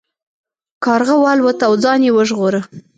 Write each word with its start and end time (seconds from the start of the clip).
کارغه 0.83 1.15
والوت 1.23 1.59
او 1.67 1.73
ځان 1.83 1.99
یې 2.05 2.11
وژغوره. 2.17 2.61